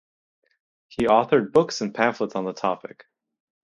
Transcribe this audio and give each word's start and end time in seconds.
He 0.87 1.05
authored 1.05 1.51
books 1.51 1.81
and 1.81 1.93
pamphlets 1.93 2.33
on 2.35 2.43
the 2.43 2.53
topic. 2.53 3.05